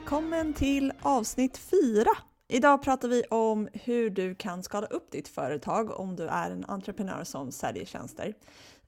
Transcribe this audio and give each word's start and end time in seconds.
Välkommen 0.00 0.54
till 0.54 0.92
avsnitt 1.02 1.58
4! 1.58 2.04
Idag 2.48 2.82
pratar 2.82 3.08
vi 3.08 3.22
om 3.30 3.68
hur 3.72 4.10
du 4.10 4.34
kan 4.34 4.62
skala 4.62 4.86
upp 4.86 5.10
ditt 5.10 5.28
företag 5.28 6.00
om 6.00 6.16
du 6.16 6.26
är 6.26 6.50
en 6.50 6.64
entreprenör 6.64 7.24
som 7.24 7.52
säljer 7.52 7.84
tjänster. 7.84 8.34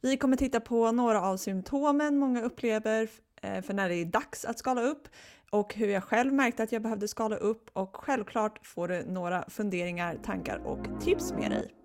Vi 0.00 0.16
kommer 0.16 0.36
titta 0.36 0.60
på 0.60 0.92
några 0.92 1.22
av 1.22 1.36
symptomen 1.36 2.18
många 2.18 2.42
upplever 2.42 3.08
eh, 3.42 3.62
för 3.62 3.74
när 3.74 3.88
det 3.88 3.94
är 3.94 4.04
dags 4.04 4.44
att 4.44 4.58
skala 4.58 4.82
upp 4.82 5.08
och 5.50 5.74
hur 5.74 5.88
jag 5.88 6.04
själv 6.04 6.32
märkte 6.32 6.62
att 6.62 6.72
jag 6.72 6.82
behövde 6.82 7.08
skala 7.08 7.36
upp 7.36 7.70
och 7.72 7.96
självklart 7.96 8.66
får 8.66 8.88
du 8.88 9.04
några 9.06 9.44
funderingar, 9.48 10.18
tankar 10.24 10.58
och 10.64 11.00
tips 11.00 11.32
med 11.32 11.50
dig. 11.50 11.81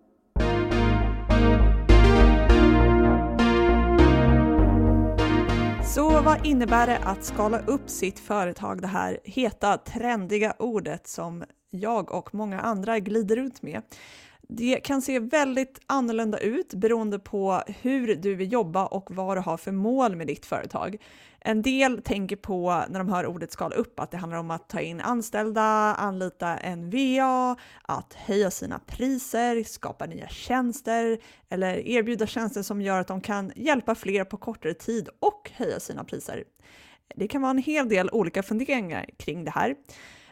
Så 5.88 6.22
vad 6.22 6.46
innebär 6.46 6.88
det 6.88 6.98
att 6.98 7.24
skala 7.24 7.60
upp 7.60 7.90
sitt 7.90 8.20
företag, 8.20 8.82
det 8.82 8.88
här 8.88 9.20
heta, 9.24 9.78
trendiga 9.78 10.54
ordet 10.60 11.08
som 11.08 11.44
jag 11.70 12.12
och 12.12 12.36
många 12.36 12.60
andra 12.60 13.00
glider 13.00 13.36
runt 13.36 13.62
med? 13.62 13.82
Det 14.50 14.80
kan 14.84 15.02
se 15.02 15.20
väldigt 15.20 15.80
annorlunda 15.88 16.38
ut 16.38 16.74
beroende 16.74 17.20
på 17.20 17.62
hur 17.82 18.16
du 18.16 18.36
vill 18.36 18.52
jobba 18.52 18.86
och 18.86 19.16
vad 19.16 19.38
du 19.38 19.42
har 19.42 19.58
för 19.58 19.72
mål 19.72 20.16
med 20.16 20.28
ditt 20.28 20.46
företag. 20.46 20.98
En 21.48 21.62
del 21.62 22.02
tänker 22.02 22.36
på 22.36 22.84
när 22.90 23.00
de 23.00 23.10
hör 23.10 23.26
ordet 23.26 23.52
skala 23.52 23.76
upp 23.76 24.00
att 24.00 24.12
det 24.12 24.18
handlar 24.18 24.40
om 24.40 24.52
att 24.52 24.70
ta 24.70 24.82
in 24.82 25.02
anställda, 25.02 25.62
anlita 25.94 26.58
en 26.58 26.90
VA, 26.90 27.56
att 27.82 28.14
höja 28.14 28.52
sina 28.52 28.80
priser, 28.80 29.64
skapa 29.64 30.06
nya 30.06 30.28
tjänster 30.28 31.20
eller 31.50 31.88
erbjuda 31.88 32.28
tjänster 32.28 32.62
som 32.62 32.82
gör 32.82 33.00
att 33.00 33.08
de 33.08 33.22
kan 33.22 33.52
hjälpa 33.56 33.96
fler 33.96 34.24
på 34.24 34.38
kortare 34.38 34.74
tid 34.74 35.10
och 35.20 35.52
höja 35.54 35.80
sina 35.80 36.04
priser. 36.04 36.44
Det 37.16 37.28
kan 37.28 37.42
vara 37.42 37.52
en 37.52 37.58
hel 37.58 37.90
del 37.90 38.10
olika 38.10 38.44
funderingar 38.44 39.06
kring 39.18 39.44
det 39.44 39.52
här. 39.52 39.76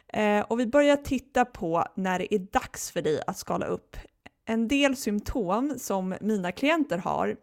Eh, 0.08 0.46
och 0.46 0.60
vi 0.60 0.68
börjar 0.68 0.96
titta 0.96 1.46
på 1.46 1.86
när 1.96 2.20
det 2.20 2.34
är 2.34 2.40
dags 2.40 2.92
för 2.92 3.02
dig 3.02 3.22
att 3.28 3.38
skala 3.38 3.66
upp. 3.66 3.98
En 4.46 4.68
del 4.68 4.96
symptom 4.96 5.74
som 5.78 6.16
mina 6.22 6.52
klienter 6.52 6.98
har, 6.98 7.36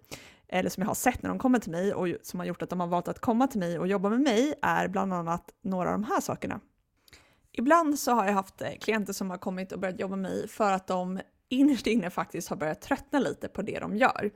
eller 0.52 0.70
som 0.70 0.80
jag 0.80 0.88
har 0.88 0.94
sett 0.94 1.22
när 1.22 1.28
de 1.30 1.38
kommer 1.38 1.58
till 1.58 1.70
mig 1.70 1.94
och 1.94 2.08
som 2.22 2.40
har 2.40 2.46
gjort 2.46 2.62
att 2.62 2.70
de 2.70 2.80
har 2.80 2.86
valt 2.86 3.08
att 3.08 3.18
komma 3.18 3.46
till 3.46 3.60
mig 3.60 3.78
och 3.78 3.86
jobba 3.86 4.08
med 4.08 4.20
mig, 4.20 4.54
är 4.62 4.88
bland 4.88 5.14
annat 5.14 5.50
några 5.62 5.88
av 5.88 5.92
de 5.92 6.04
här 6.04 6.20
sakerna. 6.20 6.60
Ibland 7.52 7.98
så 7.98 8.12
har 8.12 8.26
jag 8.26 8.32
haft 8.32 8.62
eh, 8.62 8.68
klienter 8.80 9.12
som 9.12 9.30
har 9.30 9.38
kommit 9.38 9.72
och 9.72 9.80
börjat 9.80 10.00
jobba 10.00 10.16
med 10.16 10.30
mig 10.30 10.48
för 10.48 10.72
att 10.72 10.86
de 10.86 11.20
innerst 11.48 11.86
inne 11.86 12.10
faktiskt 12.10 12.48
har 12.48 12.56
börjat 12.56 12.80
tröttna 12.80 13.18
lite 13.18 13.48
på 13.48 13.62
det 13.62 13.78
de 13.78 13.96
gör. 13.96 14.30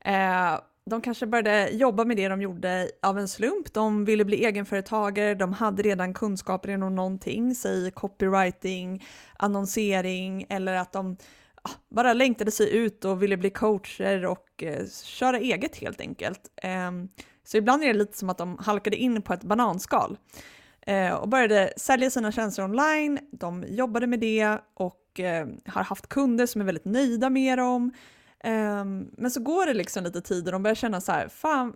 Eh, 0.00 0.60
de 0.88 1.00
kanske 1.00 1.26
började 1.26 1.70
jobba 1.70 2.04
med 2.04 2.16
det 2.16 2.28
de 2.28 2.42
gjorde 2.42 2.90
av 3.02 3.18
en 3.18 3.28
slump. 3.28 3.72
De 3.72 4.04
ville 4.04 4.24
bli 4.24 4.44
egenföretagare, 4.44 5.34
de 5.34 5.52
hade 5.52 5.82
redan 5.82 6.14
kunskaper 6.14 6.68
inom 6.68 6.94
någonting, 6.94 7.54
säg 7.54 7.90
copywriting, 7.90 9.06
annonsering 9.38 10.46
eller 10.48 10.74
att 10.74 10.92
de 10.92 11.16
Ah, 11.62 11.70
bara 11.88 12.12
längtade 12.12 12.50
sig 12.50 12.76
ut 12.76 13.04
och 13.04 13.22
ville 13.22 13.36
bli 13.36 13.50
coacher 13.50 14.26
och 14.26 14.62
eh, 14.62 14.86
köra 15.04 15.38
eget 15.38 15.76
helt 15.76 16.00
enkelt. 16.00 16.40
Eh, 16.62 16.90
så 17.44 17.56
ibland 17.56 17.82
är 17.82 17.86
det 17.86 17.98
lite 17.98 18.18
som 18.18 18.30
att 18.30 18.38
de 18.38 18.58
halkade 18.58 18.96
in 18.96 19.22
på 19.22 19.32
ett 19.32 19.44
bananskal 19.44 20.18
eh, 20.86 21.14
och 21.14 21.28
började 21.28 21.72
sälja 21.76 22.10
sina 22.10 22.32
tjänster 22.32 22.64
online. 22.64 23.18
De 23.30 23.64
jobbade 23.68 24.06
med 24.06 24.20
det 24.20 24.58
och 24.74 25.20
eh, 25.20 25.46
har 25.66 25.82
haft 25.82 26.08
kunder 26.08 26.46
som 26.46 26.60
är 26.60 26.64
väldigt 26.64 26.84
nöjda 26.84 27.30
med 27.30 27.58
dem 27.58 27.92
ehm, 28.44 29.10
men 29.12 29.30
så 29.30 29.40
går 29.42 29.66
det 29.66 29.74
liksom 29.74 30.04
lite 30.04 30.20
tid 30.20 30.46
och 30.46 30.52
de 30.52 30.62
börjar 30.62 30.74
känna 30.74 31.00
så 31.00 31.12
här, 31.12 31.28
fan, 31.28 31.72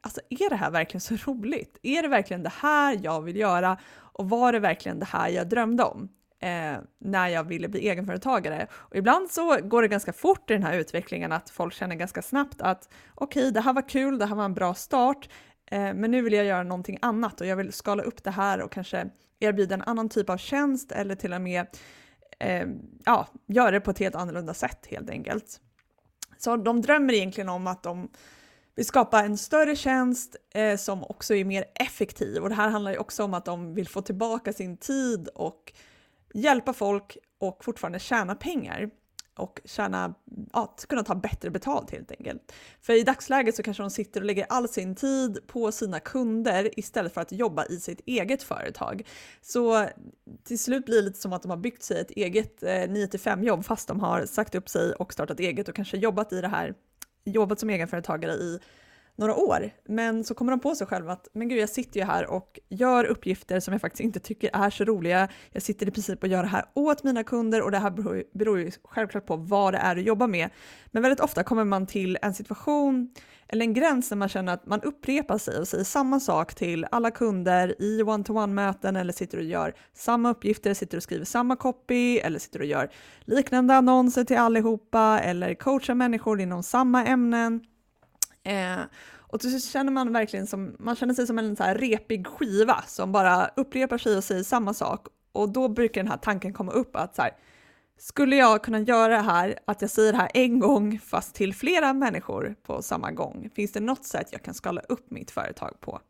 alltså 0.00 0.20
är 0.30 0.50
det 0.50 0.56
här 0.56 0.70
verkligen 0.70 1.00
så 1.00 1.16
roligt? 1.16 1.78
Är 1.82 2.02
det 2.02 2.08
verkligen 2.08 2.42
det 2.42 2.52
här 2.60 3.00
jag 3.02 3.22
vill 3.22 3.36
göra? 3.36 3.78
Och 3.92 4.28
var 4.28 4.52
det 4.52 4.58
verkligen 4.58 4.98
det 4.98 5.06
här 5.06 5.28
jag 5.28 5.48
drömde 5.48 5.84
om? 5.84 6.08
Eh, 6.42 6.78
när 6.98 7.28
jag 7.28 7.44
ville 7.44 7.68
bli 7.68 7.88
egenföretagare. 7.88 8.66
Och 8.72 8.96
ibland 8.96 9.30
så 9.30 9.56
går 9.62 9.82
det 9.82 9.88
ganska 9.88 10.12
fort 10.12 10.50
i 10.50 10.52
den 10.52 10.62
här 10.62 10.78
utvecklingen 10.78 11.32
att 11.32 11.50
folk 11.50 11.74
känner 11.74 11.96
ganska 11.96 12.22
snabbt 12.22 12.60
att 12.60 12.88
okej, 13.14 13.42
okay, 13.42 13.50
det 13.50 13.60
här 13.60 13.72
var 13.72 13.88
kul, 13.88 14.18
det 14.18 14.26
här 14.26 14.34
var 14.34 14.44
en 14.44 14.54
bra 14.54 14.74
start, 14.74 15.28
eh, 15.70 15.94
men 15.94 16.10
nu 16.10 16.22
vill 16.22 16.32
jag 16.32 16.44
göra 16.44 16.62
någonting 16.62 16.98
annat 17.02 17.40
och 17.40 17.46
jag 17.46 17.56
vill 17.56 17.72
skala 17.72 18.02
upp 18.02 18.24
det 18.24 18.30
här 18.30 18.60
och 18.60 18.72
kanske 18.72 19.10
erbjuda 19.40 19.74
en 19.74 19.82
annan 19.82 20.08
typ 20.08 20.30
av 20.30 20.36
tjänst 20.36 20.92
eller 20.92 21.14
till 21.14 21.32
och 21.32 21.40
med 21.40 21.66
eh, 22.38 22.66
ja, 23.04 23.28
göra 23.46 23.70
det 23.70 23.80
på 23.80 23.90
ett 23.90 23.98
helt 23.98 24.14
annorlunda 24.14 24.54
sätt 24.54 24.86
helt 24.90 25.10
enkelt. 25.10 25.60
Så 26.38 26.56
de 26.56 26.80
drömmer 26.80 27.14
egentligen 27.14 27.48
om 27.48 27.66
att 27.66 27.82
de 27.82 28.08
vill 28.74 28.86
skapa 28.86 29.20
en 29.20 29.38
större 29.38 29.76
tjänst 29.76 30.36
eh, 30.54 30.76
som 30.76 31.04
också 31.04 31.34
är 31.34 31.44
mer 31.44 31.64
effektiv. 31.74 32.42
Och 32.42 32.48
det 32.48 32.54
här 32.54 32.68
handlar 32.68 32.92
ju 32.92 32.98
också 32.98 33.24
om 33.24 33.34
att 33.34 33.44
de 33.44 33.74
vill 33.74 33.88
få 33.88 34.02
tillbaka 34.02 34.52
sin 34.52 34.76
tid 34.76 35.28
och 35.28 35.72
hjälpa 36.34 36.72
folk 36.72 37.16
och 37.38 37.64
fortfarande 37.64 37.98
tjäna 37.98 38.34
pengar 38.34 38.90
och 39.40 39.60
tjäna, 39.64 40.14
ja, 40.52 40.76
kunna 40.88 41.02
ta 41.02 41.14
bättre 41.14 41.50
betalt 41.50 41.90
helt 41.90 42.10
enkelt. 42.10 42.52
För 42.80 42.92
i 42.92 43.02
dagsläget 43.02 43.56
så 43.56 43.62
kanske 43.62 43.82
de 43.82 43.90
sitter 43.90 44.20
och 44.20 44.26
lägger 44.26 44.46
all 44.48 44.68
sin 44.68 44.94
tid 44.94 45.38
på 45.46 45.72
sina 45.72 46.00
kunder 46.00 46.78
istället 46.78 47.14
för 47.14 47.20
att 47.20 47.32
jobba 47.32 47.64
i 47.66 47.80
sitt 47.80 48.00
eget 48.06 48.42
företag. 48.42 49.02
Så 49.42 49.86
till 50.44 50.58
slut 50.58 50.84
blir 50.84 50.96
det 50.96 51.02
lite 51.02 51.20
som 51.20 51.32
att 51.32 51.42
de 51.42 51.50
har 51.50 51.58
byggt 51.58 51.82
sig 51.82 52.00
ett 52.00 52.10
eget 52.10 52.62
eh, 52.62 52.68
9-5 52.68 53.44
jobb 53.44 53.64
fast 53.64 53.88
de 53.88 54.00
har 54.00 54.26
sagt 54.26 54.54
upp 54.54 54.68
sig 54.68 54.92
och 54.92 55.12
startat 55.12 55.40
eget 55.40 55.68
och 55.68 55.74
kanske 55.74 55.96
jobbat 55.96 56.32
i 56.32 56.40
det 56.40 56.48
här 56.48 56.74
jobbat 57.24 57.60
som 57.60 57.70
egenföretagare 57.70 58.32
i 58.32 58.58
några 59.20 59.34
år. 59.34 59.70
Men 59.88 60.24
så 60.24 60.34
kommer 60.34 60.52
de 60.52 60.60
på 60.60 60.74
sig 60.74 60.86
själva 60.86 61.12
att 61.12 61.28
men 61.32 61.48
gud, 61.48 61.58
jag 61.58 61.68
sitter 61.68 62.00
ju 62.00 62.06
här 62.06 62.30
och 62.30 62.60
gör 62.68 63.04
uppgifter 63.04 63.60
som 63.60 63.72
jag 63.72 63.80
faktiskt 63.80 64.00
inte 64.00 64.20
tycker 64.20 64.50
är 64.52 64.70
så 64.70 64.84
roliga. 64.84 65.28
Jag 65.50 65.62
sitter 65.62 65.88
i 65.88 65.90
princip 65.90 66.22
och 66.22 66.28
gör 66.28 66.42
det 66.42 66.48
här 66.48 66.64
åt 66.74 67.04
mina 67.04 67.24
kunder 67.24 67.62
och 67.62 67.70
det 67.70 67.78
här 67.78 67.90
beror, 67.90 68.24
beror 68.34 68.58
ju 68.58 68.70
självklart 68.84 69.26
på 69.26 69.36
vad 69.36 69.74
det 69.74 69.78
är 69.78 69.94
du 69.94 70.02
jobbar 70.02 70.26
med. 70.26 70.50
Men 70.90 71.02
väldigt 71.02 71.20
ofta 71.20 71.42
kommer 71.42 71.64
man 71.64 71.86
till 71.86 72.18
en 72.22 72.34
situation 72.34 73.14
eller 73.48 73.64
en 73.64 73.74
gräns 73.74 74.08
där 74.08 74.16
man 74.16 74.28
känner 74.28 74.52
att 74.52 74.66
man 74.66 74.80
upprepar 74.80 75.38
sig 75.38 75.58
och 75.58 75.68
säger 75.68 75.84
samma 75.84 76.20
sak 76.20 76.54
till 76.54 76.86
alla 76.90 77.10
kunder 77.10 77.82
i 77.82 78.02
one-to-one-möten 78.02 78.96
eller 78.96 79.12
sitter 79.12 79.38
och 79.38 79.44
gör 79.44 79.74
samma 79.94 80.30
uppgifter, 80.30 80.74
sitter 80.74 80.96
och 80.96 81.02
skriver 81.02 81.24
samma 81.24 81.56
copy 81.56 82.18
eller 82.18 82.38
sitter 82.38 82.60
och 82.60 82.66
gör 82.66 82.90
liknande 83.24 83.74
annonser 83.74 84.24
till 84.24 84.38
allihopa 84.38 85.20
eller 85.20 85.54
coachar 85.54 85.94
människor 85.94 86.40
inom 86.40 86.62
samma 86.62 87.04
ämnen. 87.04 87.60
Eh, 88.42 88.80
och 89.30 89.42
så 89.42 89.60
känner 89.60 89.92
man 89.92 90.12
verkligen 90.12 90.46
som, 90.46 90.76
man 90.78 90.96
känner 90.96 91.14
sig 91.14 91.26
som 91.26 91.38
en 91.38 91.56
så 91.56 91.62
här 91.62 91.74
repig 91.74 92.26
skiva 92.26 92.82
som 92.86 93.12
bara 93.12 93.50
upprepar 93.56 93.98
sig 93.98 94.16
och 94.16 94.24
säger 94.24 94.42
samma 94.42 94.74
sak. 94.74 95.06
Och 95.32 95.52
då 95.52 95.68
brukar 95.68 96.02
den 96.02 96.10
här 96.10 96.18
tanken 96.18 96.52
komma 96.52 96.72
upp 96.72 96.96
att 96.96 97.16
så 97.16 97.22
här, 97.22 97.36
skulle 97.98 98.36
jag 98.36 98.64
kunna 98.64 98.78
göra 98.80 99.16
det 99.16 99.22
här, 99.22 99.58
att 99.64 99.82
jag 99.82 99.90
säger 99.90 100.12
det 100.12 100.18
här 100.18 100.30
en 100.34 100.58
gång 100.58 100.98
fast 100.98 101.34
till 101.34 101.54
flera 101.54 101.92
människor 101.92 102.54
på 102.62 102.82
samma 102.82 103.10
gång? 103.10 103.50
Finns 103.54 103.72
det 103.72 103.80
något 103.80 104.04
sätt 104.04 104.28
jag 104.32 104.42
kan 104.42 104.54
skala 104.54 104.80
upp 104.80 105.10
mitt 105.10 105.30
företag 105.30 105.80
på? 105.80 106.00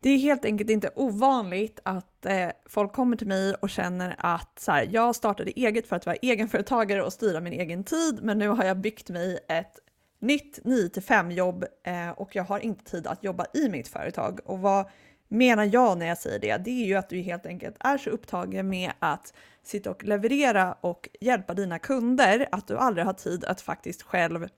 Det 0.00 0.10
är 0.10 0.18
helt 0.18 0.44
enkelt 0.44 0.70
inte 0.70 0.90
ovanligt 0.94 1.80
att 1.82 2.26
eh, 2.26 2.48
folk 2.66 2.92
kommer 2.92 3.16
till 3.16 3.26
mig 3.26 3.54
och 3.54 3.70
känner 3.70 4.14
att 4.18 4.58
så 4.58 4.72
här, 4.72 4.88
jag 4.90 5.16
startade 5.16 5.50
eget 5.50 5.86
för 5.86 5.96
att 5.96 6.06
vara 6.06 6.16
egenföretagare 6.16 7.02
och 7.02 7.12
styra 7.12 7.40
min 7.40 7.52
egen 7.52 7.84
tid, 7.84 8.18
men 8.22 8.38
nu 8.38 8.48
har 8.48 8.64
jag 8.64 8.80
byggt 8.80 9.10
mig 9.10 9.38
ett 9.48 9.78
nytt 10.24 10.58
9-5 10.64 11.32
jobb 11.32 11.64
eh, 11.84 12.10
och 12.10 12.36
jag 12.36 12.44
har 12.44 12.60
inte 12.60 12.84
tid 12.84 13.06
att 13.06 13.24
jobba 13.24 13.46
i 13.54 13.68
mitt 13.68 13.88
företag. 13.88 14.40
Och 14.44 14.58
vad 14.58 14.86
menar 15.28 15.70
jag 15.72 15.98
när 15.98 16.06
jag 16.06 16.18
säger 16.18 16.38
det? 16.38 16.64
Det 16.64 16.70
är 16.70 16.86
ju 16.86 16.94
att 16.94 17.08
du 17.08 17.20
helt 17.20 17.46
enkelt 17.46 17.76
är 17.80 17.98
så 17.98 18.10
upptagen 18.10 18.68
med 18.68 18.92
att 18.98 19.34
sitta 19.62 19.90
och 19.90 20.04
leverera 20.04 20.72
och 20.80 21.08
hjälpa 21.20 21.54
dina 21.54 21.78
kunder 21.78 22.48
att 22.52 22.66
du 22.66 22.76
aldrig 22.76 23.06
har 23.06 23.12
tid 23.12 23.44
att 23.44 23.60
faktiskt 23.60 24.02
själv 24.02 24.48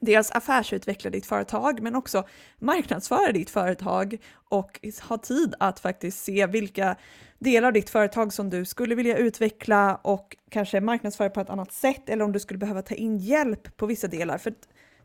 dels 0.00 0.30
affärsutveckla 0.30 1.10
ditt 1.10 1.26
företag 1.26 1.80
men 1.80 1.94
också 1.94 2.24
marknadsföra 2.58 3.32
ditt 3.32 3.50
företag 3.50 4.18
och 4.48 4.80
ha 5.08 5.18
tid 5.18 5.54
att 5.58 5.80
faktiskt 5.80 6.24
se 6.24 6.46
vilka 6.46 6.96
delar 7.38 7.68
av 7.68 7.72
ditt 7.72 7.90
företag 7.90 8.32
som 8.32 8.50
du 8.50 8.64
skulle 8.64 8.94
vilja 8.94 9.16
utveckla 9.16 9.94
och 10.02 10.36
kanske 10.50 10.80
marknadsföra 10.80 11.30
på 11.30 11.40
ett 11.40 11.50
annat 11.50 11.72
sätt 11.72 12.08
eller 12.08 12.24
om 12.24 12.32
du 12.32 12.40
skulle 12.40 12.58
behöva 12.58 12.82
ta 12.82 12.94
in 12.94 13.18
hjälp 13.18 13.76
på 13.76 13.86
vissa 13.86 14.08
delar. 14.08 14.38
För 14.38 14.54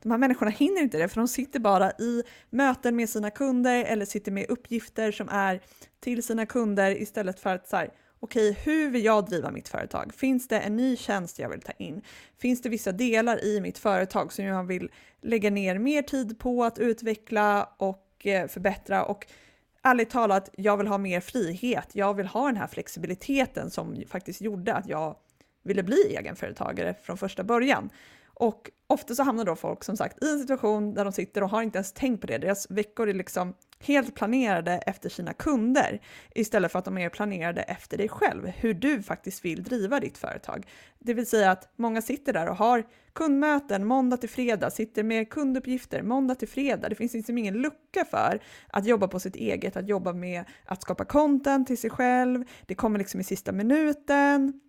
de 0.02 0.12
här 0.12 0.18
människorna 0.18 0.52
hinner 0.52 0.82
inte 0.82 0.98
det 0.98 1.08
för 1.08 1.16
de 1.16 1.28
sitter 1.28 1.60
bara 1.60 1.92
i 1.92 2.24
möten 2.50 2.96
med 2.96 3.10
sina 3.10 3.30
kunder 3.30 3.84
eller 3.84 4.06
sitter 4.06 4.32
med 4.32 4.50
uppgifter 4.50 5.12
som 5.12 5.30
är 5.30 5.62
till 6.00 6.24
sina 6.24 6.46
kunder 6.46 7.02
istället 7.02 7.40
för 7.40 7.56
att 7.56 7.70
så 7.70 7.76
här, 7.76 7.92
okej, 8.20 8.52
okay, 8.52 8.64
hur 8.64 8.90
vill 8.90 9.06
jag 9.06 9.26
driva 9.26 9.52
mitt 9.52 9.70
företag? 9.70 10.14
Finns 10.14 10.48
det 10.48 10.60
en 10.60 10.76
ny 10.76 10.98
tjänst 10.98 11.40
jag 11.40 11.50
vill 11.50 11.62
ta 11.62 11.72
in? 11.72 12.02
Finns 12.38 12.62
det 12.62 12.70
vissa 12.70 12.92
delar 12.92 13.44
i 13.44 13.62
mitt 13.62 13.78
företag 13.78 14.34
som 14.34 14.46
jag 14.46 14.64
vill 14.64 14.90
lägga 15.22 15.50
ner 15.50 15.80
mer 15.80 16.02
tid 16.02 16.40
på 16.40 16.64
att 16.64 16.80
utveckla 16.80 17.70
och 17.78 18.28
eh, 18.28 18.48
förbättra? 18.48 19.06
Och 19.06 19.28
ärligt 19.84 20.10
talat, 20.10 20.50
jag 20.58 20.78
vill 20.78 20.88
ha 20.88 20.98
mer 20.98 21.22
frihet. 21.22 21.90
Jag 21.94 22.14
vill 22.14 22.28
ha 22.28 22.46
den 22.46 22.58
här 22.58 22.68
flexibiliteten 22.68 23.70
som 23.70 24.04
faktiskt 24.08 24.42
gjorde 24.42 24.74
att 24.74 24.88
jag 24.88 25.16
ville 25.64 25.84
bli 25.84 26.16
egenföretagare 26.18 26.96
från 27.04 27.18
första 27.18 27.44
början. 27.44 27.90
Och 28.40 28.72
ofta 28.88 29.16
så 29.16 29.24
hamnar 29.24 29.46
då 29.46 29.56
folk 29.56 29.84
som 29.84 29.98
sagt 29.98 30.24
i 30.24 30.32
en 30.32 30.40
situation 30.40 30.94
där 30.94 31.04
de 31.04 31.14
sitter 31.14 31.44
och 31.44 31.50
har 31.50 31.62
inte 31.62 31.78
ens 31.78 31.94
tänkt 31.94 32.22
på 32.22 32.28
det. 32.28 32.38
Deras 32.38 32.72
veckor 32.72 33.10
är 33.10 33.14
liksom 33.14 33.54
helt 33.80 34.16
planerade 34.16 34.72
efter 34.72 35.10
sina 35.10 35.34
kunder 35.34 36.02
istället 36.36 36.72
för 36.72 36.80
att 36.80 36.86
de 36.86 36.98
är 36.98 37.10
planerade 37.10 37.62
efter 37.62 37.98
dig 37.98 38.10
själv, 38.10 38.48
hur 38.48 38.74
du 38.74 39.04
faktiskt 39.04 39.46
vill 39.46 39.64
driva 39.64 40.00
ditt 40.00 40.18
företag. 40.18 40.68
Det 41.00 41.14
vill 41.14 41.28
säga 41.28 41.52
att 41.52 41.70
många 41.76 42.02
sitter 42.02 42.34
där 42.34 42.50
och 42.50 42.56
har 42.56 42.84
kundmöten 43.14 43.86
måndag 43.86 44.18
till 44.18 44.30
fredag, 44.30 44.70
sitter 44.72 45.04
med 45.04 45.30
kunduppgifter 45.30 46.02
måndag 46.02 46.36
till 46.36 46.48
fredag. 46.48 46.90
Det 46.90 46.96
finns 46.96 47.14
liksom 47.14 47.38
ingen 47.38 47.54
lucka 47.54 48.06
för 48.06 48.42
att 48.68 48.86
jobba 48.86 49.08
på 49.08 49.20
sitt 49.20 49.36
eget, 49.36 49.78
att 49.78 49.90
jobba 49.90 50.14
med 50.14 50.46
att 50.66 50.82
skapa 50.82 51.06
content 51.06 51.68
till 51.68 51.78
sig 51.78 51.90
själv. 51.90 52.44
Det 52.66 52.76
kommer 52.76 53.00
liksom 53.00 53.20
i 53.20 53.24
sista 53.24 53.52
minuten 53.52 54.62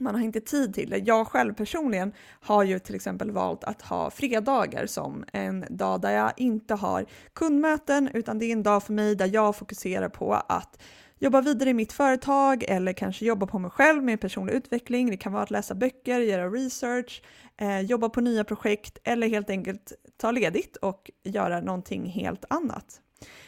man 0.00 0.14
har 0.14 0.22
inte 0.22 0.40
tid 0.40 0.74
till 0.74 0.90
det. 0.90 0.98
Jag 0.98 1.26
själv 1.26 1.54
personligen 1.54 2.12
har 2.40 2.64
ju 2.64 2.78
till 2.78 2.94
exempel 2.94 3.30
valt 3.30 3.64
att 3.64 3.82
ha 3.82 4.10
fredagar 4.10 4.86
som 4.86 5.24
en 5.32 5.64
dag 5.70 6.00
där 6.00 6.10
jag 6.10 6.32
inte 6.36 6.74
har 6.74 7.06
kundmöten, 7.32 8.10
utan 8.14 8.38
det 8.38 8.46
är 8.46 8.52
en 8.52 8.62
dag 8.62 8.82
för 8.82 8.92
mig 8.92 9.14
där 9.14 9.30
jag 9.32 9.56
fokuserar 9.56 10.08
på 10.08 10.34
att 10.34 10.82
jobba 11.18 11.40
vidare 11.40 11.70
i 11.70 11.74
mitt 11.74 11.92
företag 11.92 12.64
eller 12.68 12.92
kanske 12.92 13.24
jobba 13.24 13.46
på 13.46 13.58
mig 13.58 13.70
själv 13.70 14.02
med 14.02 14.20
personlig 14.20 14.54
utveckling. 14.54 15.10
Det 15.10 15.16
kan 15.16 15.32
vara 15.32 15.42
att 15.42 15.50
läsa 15.50 15.74
böcker, 15.74 16.20
göra 16.20 16.48
research, 16.48 17.22
eh, 17.56 17.80
jobba 17.80 18.08
på 18.08 18.20
nya 18.20 18.44
projekt 18.44 18.98
eller 19.04 19.28
helt 19.28 19.50
enkelt 19.50 19.92
ta 20.16 20.30
ledigt 20.30 20.76
och 20.76 21.10
göra 21.24 21.60
någonting 21.60 22.06
helt 22.06 22.44
annat. 22.50 23.00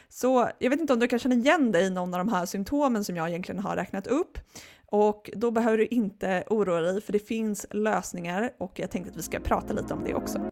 Så 0.09 0.51
jag 0.59 0.71
vet 0.71 0.81
inte 0.81 0.93
om 0.93 1.01
du 1.01 1.09
kan 1.09 1.19
känna 1.19 1.35
igen 1.35 1.73
dig 1.73 1.87
i 1.87 1.91
någon 1.91 2.15
av 2.15 2.19
de 2.19 2.29
här 2.29 2.47
symptomen 2.47 3.05
som 3.05 3.17
jag 3.17 3.29
egentligen 3.29 3.59
har 3.59 3.77
räknat 3.77 4.07
upp. 4.07 4.39
Och 4.87 5.31
då 5.35 5.51
behöver 5.51 5.79
du 5.79 5.87
inte 5.87 6.45
oroa 6.47 6.81
dig 6.81 7.01
för 7.01 7.13
det 7.13 7.19
finns 7.19 7.67
lösningar 7.71 8.51
och 8.59 8.79
jag 8.79 8.91
tänkte 8.91 9.11
att 9.11 9.17
vi 9.17 9.23
ska 9.23 9.41
prata 9.41 9.73
lite 9.73 9.95
om 9.95 10.05
det 10.05 10.15
också. 10.15 10.51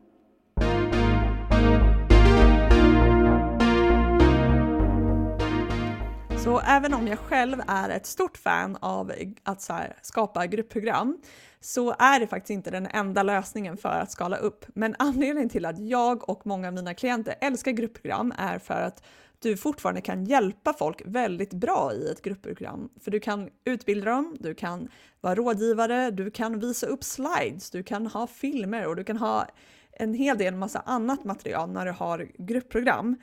Så 6.45 6.61
även 6.61 6.95
om 6.95 7.09
jag 7.09 7.19
själv 7.19 7.63
är 7.67 7.89
ett 7.89 8.07
stort 8.07 8.37
fan 8.37 8.77
av 8.81 9.13
att 9.43 9.69
här, 9.69 9.97
skapa 10.03 10.47
gruppprogram 10.47 11.19
så 11.61 11.95
är 11.99 12.21
det 12.21 12.27
faktiskt 12.27 12.51
inte 12.51 12.71
den 12.71 12.87
enda 12.87 13.23
lösningen 13.23 13.77
för 13.77 13.89
att 13.89 14.11
skala 14.11 14.37
upp. 14.37 14.65
Men 14.75 14.95
anledningen 14.99 15.49
till 15.49 15.67
att 15.67 15.79
jag 15.79 16.29
och 16.29 16.47
många 16.47 16.69
av 16.69 16.75
mina 16.75 16.95
klienter 16.95 17.35
älskar 17.41 17.73
gruppprogram 17.73 18.33
är 18.39 18.59
för 18.59 18.83
att 18.83 19.03
du 19.45 19.57
fortfarande 19.57 20.01
kan 20.01 20.25
hjälpa 20.25 20.73
folk 20.73 21.03
väldigt 21.05 21.53
bra 21.53 21.93
i 21.95 22.11
ett 22.11 22.23
gruppprogram. 22.23 22.89
För 23.01 23.11
du 23.11 23.21
kan 23.21 23.51
utbilda 23.65 24.11
dem, 24.11 24.37
du 24.41 24.55
kan 24.55 24.89
vara 25.21 25.35
rådgivare, 25.35 26.11
du 26.11 26.31
kan 26.31 26.61
visa 26.61 26.87
upp 26.87 27.05
slides, 27.05 27.71
du 27.71 27.83
kan 27.83 28.07
ha 28.07 28.27
filmer 28.27 28.87
och 28.87 28.97
du 28.97 29.05
kan 29.05 29.17
ha 29.17 29.47
en 29.93 30.15
hel 30.15 30.39
del 30.39 30.55
massa 30.55 30.81
annat 30.81 31.25
material 31.25 31.71
när 31.71 31.87
du 31.87 31.93
har 31.93 32.29
gruppprogram. 32.39 33.17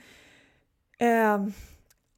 Eh, 0.99 1.45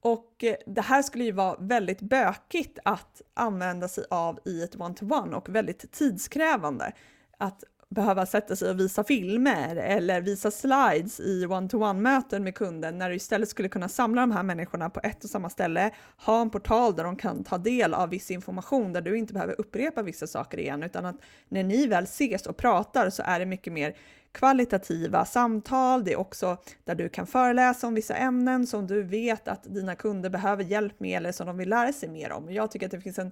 och 0.01 0.43
det 0.65 0.81
här 0.81 1.01
skulle 1.01 1.23
ju 1.23 1.31
vara 1.31 1.57
väldigt 1.59 2.01
bökigt 2.01 2.79
att 2.85 3.21
använda 3.33 3.87
sig 3.87 4.05
av 4.09 4.39
i 4.45 4.63
ett 4.63 4.75
one-to-one 4.75 5.31
-one 5.31 5.33
och 5.33 5.49
väldigt 5.49 5.91
tidskrävande. 5.91 6.91
Att 7.37 7.63
behöva 7.93 8.25
sätta 8.25 8.55
sig 8.55 8.69
och 8.69 8.79
visa 8.79 9.03
filmer 9.03 9.75
eller 9.75 10.21
visa 10.21 10.51
slides 10.51 11.19
i 11.19 11.45
one-to-one-möten 11.45 12.43
med 12.43 12.55
kunden 12.55 12.97
när 12.97 13.09
du 13.09 13.15
istället 13.15 13.49
skulle 13.49 13.69
kunna 13.69 13.89
samla 13.89 14.21
de 14.21 14.31
här 14.31 14.43
människorna 14.43 14.89
på 14.89 14.99
ett 15.03 15.23
och 15.23 15.29
samma 15.29 15.49
ställe, 15.49 15.91
ha 16.17 16.41
en 16.41 16.49
portal 16.49 16.95
där 16.95 17.03
de 17.03 17.15
kan 17.15 17.43
ta 17.43 17.57
del 17.57 17.93
av 17.93 18.09
viss 18.09 18.31
information 18.31 18.93
där 18.93 19.01
du 19.01 19.17
inte 19.17 19.33
behöver 19.33 19.61
upprepa 19.61 20.01
vissa 20.01 20.27
saker 20.27 20.57
igen 20.57 20.83
utan 20.83 21.05
att 21.05 21.15
när 21.49 21.63
ni 21.63 21.87
väl 21.87 22.03
ses 22.03 22.45
och 22.45 22.57
pratar 22.57 23.09
så 23.09 23.23
är 23.25 23.39
det 23.39 23.45
mycket 23.45 23.73
mer 23.73 23.95
kvalitativa 24.33 25.25
samtal. 25.25 26.03
Det 26.03 26.13
är 26.13 26.19
också 26.19 26.57
där 26.83 26.95
du 26.95 27.09
kan 27.09 27.27
föreläsa 27.27 27.87
om 27.87 27.93
vissa 27.93 28.15
ämnen 28.15 28.67
som 28.67 28.87
du 28.87 29.03
vet 29.03 29.47
att 29.47 29.63
dina 29.63 29.95
kunder 29.95 30.29
behöver 30.29 30.63
hjälp 30.63 30.99
med 30.99 31.17
eller 31.17 31.31
som 31.31 31.47
de 31.47 31.57
vill 31.57 31.69
lära 31.69 31.93
sig 31.93 32.09
mer 32.09 32.31
om. 32.31 32.53
Jag 32.53 32.71
tycker 32.71 32.85
att 32.85 32.91
det 32.91 33.01
finns 33.01 33.19
en 33.19 33.31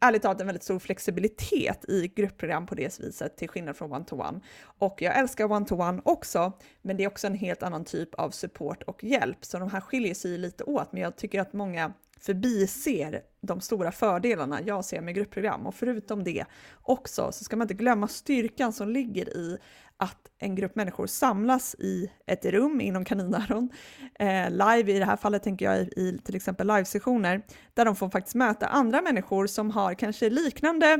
ärligt 0.00 0.22
talat 0.22 0.40
en 0.40 0.46
väldigt 0.46 0.62
stor 0.62 0.78
flexibilitet 0.78 1.84
i 1.88 2.08
gruppprogram 2.08 2.66
på 2.66 2.74
det 2.74 3.00
viset 3.00 3.36
till 3.36 3.48
skillnad 3.48 3.76
från 3.76 3.92
one-to-one. 3.92 4.40
Och 4.62 5.02
jag 5.02 5.18
älskar 5.18 5.52
one-to-one 5.52 6.00
också, 6.04 6.52
men 6.82 6.96
det 6.96 7.04
är 7.04 7.08
också 7.08 7.26
en 7.26 7.34
helt 7.34 7.62
annan 7.62 7.84
typ 7.84 8.14
av 8.14 8.30
support 8.30 8.82
och 8.82 9.04
hjälp, 9.04 9.44
så 9.44 9.58
de 9.58 9.70
här 9.70 9.80
skiljer 9.80 10.14
sig 10.14 10.38
lite 10.38 10.64
åt, 10.64 10.92
men 10.92 11.02
jag 11.02 11.16
tycker 11.16 11.40
att 11.40 11.52
många 11.52 11.92
förbiser 12.20 13.22
de 13.40 13.60
stora 13.60 13.92
fördelarna 13.92 14.60
jag 14.62 14.84
ser 14.84 15.00
med 15.00 15.14
gruppprogram 15.14 15.66
och 15.66 15.74
förutom 15.74 16.24
det 16.24 16.44
också 16.82 17.32
så 17.32 17.44
ska 17.44 17.56
man 17.56 17.64
inte 17.64 17.74
glömma 17.74 18.08
styrkan 18.08 18.72
som 18.72 18.88
ligger 18.88 19.36
i 19.36 19.58
att 20.00 20.30
en 20.38 20.54
grupp 20.54 20.76
människor 20.76 21.06
samlas 21.06 21.74
i 21.74 22.10
ett 22.26 22.44
rum 22.44 22.80
inom 22.80 23.04
kaninöron, 23.04 23.70
eh, 24.18 24.50
live 24.50 24.92
i 24.92 24.98
det 24.98 25.04
här 25.04 25.16
fallet 25.16 25.42
tänker 25.42 25.64
jag 25.64 25.78
i, 25.78 25.80
i 25.96 26.20
till 26.24 26.36
exempel 26.36 26.66
livesessioner, 26.66 27.42
där 27.74 27.84
de 27.84 27.96
får 27.96 28.10
faktiskt 28.10 28.34
möta 28.34 28.66
andra 28.66 29.02
människor 29.02 29.46
som 29.46 29.70
har 29.70 29.94
kanske 29.94 30.30
liknande 30.30 30.98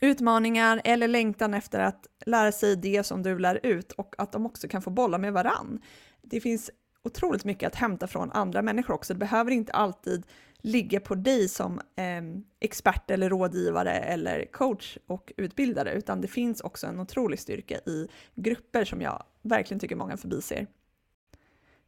utmaningar 0.00 0.80
eller 0.84 1.08
längtan 1.08 1.54
efter 1.54 1.80
att 1.80 2.06
lära 2.26 2.52
sig 2.52 2.76
det 2.76 3.06
som 3.06 3.22
du 3.22 3.38
lär 3.38 3.60
ut 3.62 3.92
och 3.92 4.14
att 4.18 4.32
de 4.32 4.46
också 4.46 4.68
kan 4.68 4.82
få 4.82 4.90
bolla 4.90 5.18
med 5.18 5.32
varann. 5.32 5.80
Det 6.22 6.40
finns 6.40 6.70
otroligt 7.04 7.44
mycket 7.44 7.66
att 7.66 7.74
hämta 7.74 8.06
från 8.06 8.32
andra 8.32 8.62
människor 8.62 8.94
också. 8.94 9.14
Det 9.14 9.18
behöver 9.18 9.50
inte 9.50 9.72
alltid 9.72 10.26
ligga 10.62 11.00
på 11.00 11.14
dig 11.14 11.48
som 11.48 11.78
eh, 11.78 12.22
expert 12.60 13.10
eller 13.10 13.30
rådgivare 13.30 13.92
eller 13.92 14.44
coach 14.52 14.98
och 15.06 15.32
utbildare, 15.36 15.92
utan 15.92 16.20
det 16.20 16.28
finns 16.28 16.60
också 16.60 16.86
en 16.86 17.00
otrolig 17.00 17.38
styrka 17.38 17.78
i 17.78 18.08
grupper 18.34 18.84
som 18.84 19.00
jag 19.00 19.24
verkligen 19.42 19.80
tycker 19.80 19.96
många 19.96 20.16
förbiser. 20.16 20.66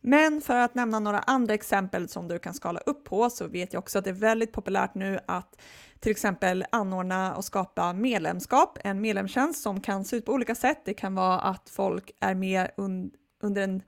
Men 0.06 0.41
för 0.41 0.56
att 0.56 0.75
nämna 0.75 0.99
några 0.99 1.19
andra 1.19 1.55
exempel 1.55 2.09
som 2.09 2.29
du 2.29 2.38
kan 2.38 2.55
skala 2.55 2.81
upp 2.81 3.05
på 3.05 3.31
så 3.31 3.47
vet 3.47 3.73
jag 3.73 3.81
också 3.81 3.99
att 3.99 4.05
det 4.05 4.11
är 4.11 4.15
väldigt 4.15 4.53
populärt 4.53 4.94
nu 4.94 5.19
att 5.27 5.61
till 6.00 6.11
exempel 6.11 6.65
anordna 6.73 7.37
och 7.37 7.44
skapa 7.44 7.93
medlemskap, 7.93 8.79
en 8.85 9.00
medlemstjänst 9.00 9.62
som 9.62 9.81
kan 9.81 10.05
se 10.05 10.17
ut 10.17 10.27
på 10.27 10.32
olika 10.32 10.55
sätt. 10.55 10.82
Det 10.85 10.94
kan 10.94 11.15
vara 11.15 11.41
att 11.41 11.70
folk 11.70 12.11
är 12.20 12.35
med 12.35 12.70
un 12.77 13.11
under 13.41 13.62
en 13.62 13.82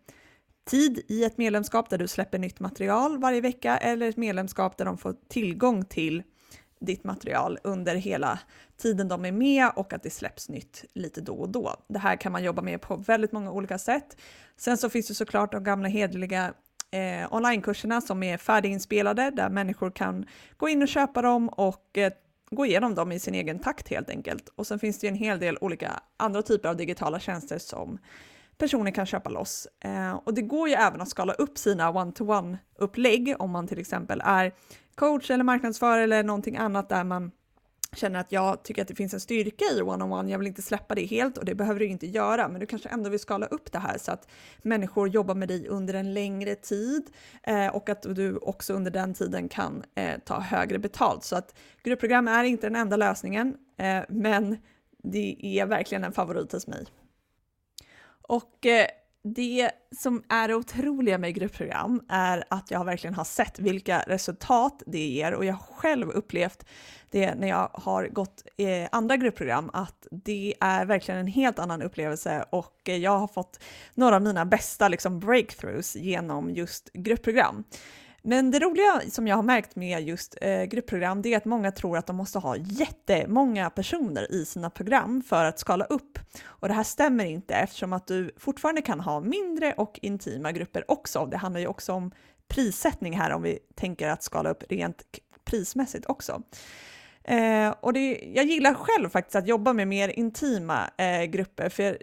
tid 0.66 1.04
i 1.08 1.24
ett 1.24 1.38
medlemskap 1.38 1.90
där 1.90 1.98
du 1.98 2.08
släpper 2.08 2.38
nytt 2.38 2.60
material 2.60 3.18
varje 3.18 3.40
vecka 3.40 3.76
eller 3.76 4.08
ett 4.08 4.16
medlemskap 4.16 4.76
där 4.76 4.84
de 4.84 4.98
får 4.98 5.16
tillgång 5.28 5.84
till 5.84 6.22
ditt 6.80 7.04
material 7.04 7.58
under 7.64 7.94
hela 7.94 8.38
tiden 8.76 9.08
de 9.08 9.24
är 9.24 9.32
med 9.32 9.70
och 9.76 9.92
att 9.92 10.02
det 10.02 10.10
släpps 10.10 10.48
nytt 10.48 10.84
lite 10.94 11.20
då 11.20 11.34
och 11.34 11.48
då. 11.48 11.76
Det 11.88 11.98
här 11.98 12.16
kan 12.16 12.32
man 12.32 12.44
jobba 12.44 12.62
med 12.62 12.80
på 12.80 12.96
väldigt 12.96 13.32
många 13.32 13.50
olika 13.50 13.78
sätt. 13.78 14.16
Sen 14.56 14.78
så 14.78 14.90
finns 14.90 15.08
det 15.08 15.14
såklart 15.14 15.52
de 15.52 15.64
gamla 15.64 15.88
hederliga 15.88 16.54
eh, 16.90 17.34
onlinekurserna 17.34 18.00
som 18.00 18.22
är 18.22 18.36
färdiginspelade 18.36 19.30
där 19.30 19.48
människor 19.48 19.90
kan 19.90 20.26
gå 20.56 20.68
in 20.68 20.82
och 20.82 20.88
köpa 20.88 21.22
dem 21.22 21.48
och 21.48 21.98
eh, 21.98 22.12
gå 22.50 22.66
igenom 22.66 22.94
dem 22.94 23.12
i 23.12 23.18
sin 23.18 23.34
egen 23.34 23.58
takt 23.58 23.88
helt 23.88 24.10
enkelt. 24.10 24.48
Och 24.56 24.66
sen 24.66 24.78
finns 24.78 24.98
det 24.98 25.06
ju 25.06 25.08
en 25.08 25.18
hel 25.18 25.38
del 25.38 25.58
olika 25.60 26.00
andra 26.16 26.42
typer 26.42 26.68
av 26.68 26.76
digitala 26.76 27.20
tjänster 27.20 27.58
som 27.58 27.98
personer 28.58 28.90
kan 28.90 29.06
köpa 29.06 29.30
loss. 29.30 29.68
Eh, 29.84 30.14
och 30.14 30.34
det 30.34 30.42
går 30.42 30.68
ju 30.68 30.74
även 30.74 31.00
att 31.00 31.08
skala 31.08 31.32
upp 31.32 31.58
sina 31.58 31.90
one-to-one-upplägg 31.90 33.36
om 33.38 33.50
man 33.50 33.66
till 33.66 33.78
exempel 33.78 34.22
är 34.24 34.52
coach 34.94 35.30
eller 35.30 35.44
marknadsförare 35.44 36.02
eller 36.02 36.22
någonting 36.22 36.56
annat 36.56 36.88
där 36.88 37.04
man 37.04 37.30
känner 37.96 38.20
att 38.20 38.32
jag 38.32 38.62
tycker 38.62 38.82
att 38.82 38.88
det 38.88 38.94
finns 38.94 39.14
en 39.14 39.20
styrka 39.20 39.64
i 39.74 39.82
one-on-one, 39.82 40.30
jag 40.30 40.38
vill 40.38 40.46
inte 40.46 40.62
släppa 40.62 40.94
det 40.94 41.04
helt 41.04 41.38
och 41.38 41.44
det 41.44 41.54
behöver 41.54 41.80
du 41.80 41.86
inte 41.86 42.06
göra, 42.06 42.48
men 42.48 42.60
du 42.60 42.66
kanske 42.66 42.88
ändå 42.88 43.10
vill 43.10 43.20
skala 43.20 43.46
upp 43.46 43.72
det 43.72 43.78
här 43.78 43.98
så 43.98 44.12
att 44.12 44.28
människor 44.62 45.08
jobbar 45.08 45.34
med 45.34 45.48
dig 45.48 45.68
under 45.68 45.94
en 45.94 46.14
längre 46.14 46.54
tid 46.54 47.02
eh, 47.42 47.66
och 47.66 47.88
att 47.88 48.02
du 48.02 48.36
också 48.36 48.74
under 48.74 48.90
den 48.90 49.14
tiden 49.14 49.48
kan 49.48 49.82
eh, 49.94 50.18
ta 50.24 50.40
högre 50.40 50.78
betalt. 50.78 51.24
Så 51.24 51.36
att 51.36 51.54
gruppprogram 51.82 52.28
är 52.28 52.44
inte 52.44 52.66
den 52.66 52.76
enda 52.76 52.96
lösningen, 52.96 53.56
eh, 53.76 54.02
men 54.08 54.56
det 55.02 55.36
är 55.42 55.66
verkligen 55.66 56.04
en 56.04 56.12
favorit 56.12 56.52
hos 56.52 56.66
mig. 56.66 56.86
Och 58.28 58.66
eh, 58.66 58.86
det 59.34 59.70
som 59.96 60.22
är 60.28 60.48
det 60.48 60.54
otroliga 60.54 61.18
med 61.18 61.34
gruppprogram 61.34 62.02
är 62.08 62.44
att 62.50 62.70
jag 62.70 62.84
verkligen 62.84 63.14
har 63.14 63.24
sett 63.24 63.58
vilka 63.58 64.04
resultat 64.06 64.82
det 64.86 65.06
ger 65.06 65.34
och 65.34 65.44
jag 65.44 65.54
har 65.54 65.74
själv 65.74 66.10
upplevt 66.10 66.66
det 67.10 67.34
när 67.34 67.48
jag 67.48 67.70
har 67.72 68.08
gått 68.08 68.42
eh, 68.56 68.88
andra 68.92 69.16
gruppprogram 69.16 69.70
att 69.72 70.06
det 70.10 70.54
är 70.60 70.86
verkligen 70.86 71.20
en 71.20 71.26
helt 71.26 71.58
annan 71.58 71.82
upplevelse 71.82 72.44
och 72.50 72.88
eh, 72.88 72.96
jag 72.96 73.18
har 73.18 73.28
fått 73.28 73.60
några 73.94 74.16
av 74.16 74.22
mina 74.22 74.44
bästa 74.44 74.88
liksom, 74.88 75.20
breakthroughs 75.20 75.96
genom 75.96 76.50
just 76.50 76.90
gruppprogram. 76.92 77.64
Men 78.28 78.50
det 78.50 78.58
roliga 78.58 79.02
som 79.10 79.26
jag 79.26 79.36
har 79.36 79.42
märkt 79.42 79.76
med 79.76 80.02
just 80.02 80.36
eh, 80.40 80.62
gruppprogram 80.64 81.22
det 81.22 81.32
är 81.32 81.36
att 81.36 81.44
många 81.44 81.72
tror 81.72 81.98
att 81.98 82.06
de 82.06 82.16
måste 82.16 82.38
ha 82.38 82.56
jättemånga 82.56 83.70
personer 83.70 84.32
i 84.32 84.44
sina 84.44 84.70
program 84.70 85.22
för 85.22 85.44
att 85.44 85.58
skala 85.58 85.84
upp. 85.84 86.18
Och 86.44 86.68
det 86.68 86.74
här 86.74 86.82
stämmer 86.82 87.24
inte 87.24 87.54
eftersom 87.54 87.92
att 87.92 88.06
du 88.06 88.30
fortfarande 88.36 88.82
kan 88.82 89.00
ha 89.00 89.20
mindre 89.20 89.72
och 89.72 89.98
intima 90.02 90.52
grupper 90.52 90.90
också. 90.90 91.26
Det 91.26 91.36
handlar 91.36 91.60
ju 91.60 91.66
också 91.66 91.92
om 91.92 92.10
prissättning 92.48 93.18
här 93.18 93.30
om 93.30 93.42
vi 93.42 93.58
tänker 93.74 94.08
att 94.08 94.22
skala 94.22 94.50
upp 94.50 94.64
rent 94.68 95.02
prismässigt 95.44 96.06
också. 96.06 96.42
Eh, 97.24 97.74
och 97.80 97.92
det, 97.92 98.32
jag 98.34 98.44
gillar 98.44 98.74
själv 98.74 99.08
faktiskt 99.08 99.36
att 99.36 99.48
jobba 99.48 99.72
med 99.72 99.88
mer 99.88 100.08
intima 100.08 100.90
eh, 100.98 101.24
grupper, 101.24 101.68
för 101.68 101.98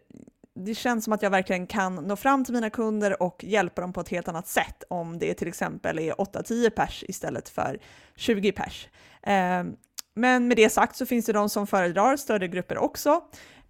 det 0.55 0.75
känns 0.75 1.03
som 1.03 1.13
att 1.13 1.21
jag 1.21 1.29
verkligen 1.29 1.67
kan 1.67 1.95
nå 1.95 2.15
fram 2.15 2.45
till 2.45 2.53
mina 2.53 2.69
kunder 2.69 3.23
och 3.23 3.43
hjälpa 3.43 3.81
dem 3.81 3.93
på 3.93 4.01
ett 4.01 4.09
helt 4.09 4.27
annat 4.27 4.47
sätt 4.47 4.83
om 4.87 5.19
det 5.19 5.33
till 5.33 5.47
exempel 5.47 5.99
är 5.99 6.13
8-10 6.13 6.69
pers 6.69 7.03
istället 7.07 7.49
för 7.49 7.79
20 8.15 8.51
pers. 8.51 8.87
Eh, 9.21 9.63
men 10.15 10.47
med 10.47 10.57
det 10.57 10.69
sagt 10.69 10.95
så 10.95 11.05
finns 11.05 11.25
det 11.25 11.33
de 11.33 11.49
som 11.49 11.67
föredrar 11.67 12.17
större 12.17 12.47
grupper 12.47 12.77
också. 12.77 13.21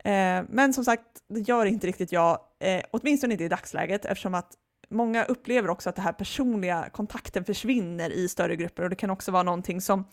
Eh, 0.03 0.43
men 0.49 0.73
som 0.73 0.85
sagt, 0.85 1.03
det 1.29 1.39
gör 1.39 1.65
inte 1.65 1.87
riktigt 1.87 2.11
jag, 2.11 2.39
eh, 2.59 2.83
åtminstone 2.91 3.33
inte 3.33 3.43
i 3.43 3.49
dagsläget 3.49 4.05
eftersom 4.05 4.35
att 4.35 4.51
många 4.89 5.23
upplever 5.23 5.69
också 5.69 5.89
att 5.89 5.95
den 5.95 6.05
här 6.05 6.13
personliga 6.13 6.89
kontakten 6.91 7.45
försvinner 7.45 8.09
i 8.09 8.29
större 8.29 8.55
grupper 8.55 8.83
och 8.83 8.89
det 8.89 8.95
kan 8.95 9.09
också 9.09 9.31
vara 9.31 9.43
någonting 9.43 9.81
som 9.81 10.05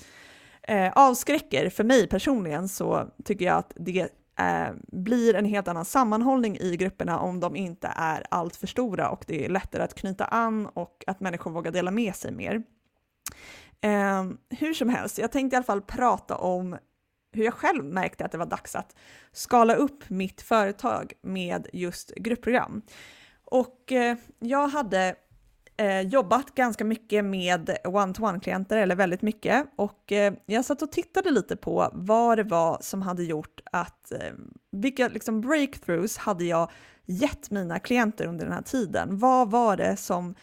eh, 0.63 0.93
avskräcker. 0.93 1.71
För 1.71 1.85
mig 1.85 2.07
personligen 2.07 2.69
så 2.69 3.11
tycker 3.25 3.45
jag 3.45 3.57
att 3.57 3.73
det 3.77 4.09
eh, 4.41 4.75
blir 4.93 5.35
en 5.35 5.45
helt 5.45 5.69
annan 5.69 5.85
sammanhållning 5.85 6.57
i 6.57 6.77
grupperna 6.77 7.19
om 7.19 7.41
de 7.41 7.57
inte 7.57 7.93
är 7.97 8.25
allt 8.31 8.57
för 8.57 8.67
stora 8.67 9.11
och 9.11 9.25
det 9.27 9.45
är 9.45 9.49
lättare 9.49 9.83
att 9.83 9.95
knyta 9.95 10.25
an 10.25 10.67
och 10.67 11.05
att 11.07 11.21
människor 11.21 11.51
vågar 11.51 11.73
dela 11.73 11.91
med 11.91 12.17
sig 12.17 12.33
mer. 12.33 12.63
Eh, 13.81 14.25
hur 14.51 14.75
som 14.75 14.89
helst, 14.89 15.19
jag 15.19 15.33
tänkte 15.33 15.55
i 15.55 15.57
alla 15.57 15.65
fall 15.65 15.83
prata 15.83 16.37
om 16.37 16.77
hur 17.33 17.45
jag 17.45 17.55
själv 17.55 17.85
märkte 17.85 18.25
att 18.25 18.33
det 18.33 18.39
var 18.39 18.47
dags 18.47 18.77
att 18.77 18.97
skala 19.33 19.75
upp 19.75 20.11
mitt 20.11 20.41
företag 20.43 21.13
med 21.23 21.67
just 21.73 22.15
gruppprogram. 22.15 22.83
Och 23.45 23.93
eh, 23.93 24.17
jag 24.39 24.69
hade 24.69 25.15
eh, 25.81 26.01
jobbat 26.01 26.55
ganska 26.55 26.85
mycket 26.85 27.25
med 27.25 27.77
one-to-one-klienter, 27.85 28.77
eller 28.77 28.95
väldigt 28.95 29.23
mycket, 29.23 29.67
och 29.77 30.13
eh, 30.13 30.33
jag 30.47 30.65
satt 30.65 30.83
och 30.83 30.93
tittade 30.93 31.31
lite 31.31 31.57
på 31.57 31.91
vad 31.93 32.39
det 32.39 32.45
var 32.45 32.79
som 32.81 33.03
hade 33.03 33.25
gjort 33.25 33.61
att, 33.73 34.13
eh, 34.13 34.33
vilka 34.73 35.09
liksom 35.09 35.41
breakthroughs 35.41 36.17
hade 36.17 36.45
jag 36.45 36.71
gett 37.07 37.51
mina 37.51 37.79
klienter 37.79 38.27
under 38.27 38.45
den 38.45 38.55
här 38.55 38.63
tiden? 38.63 39.19
Vad 39.19 39.51
var 39.51 39.77
det 39.77 39.97
som 39.97 40.35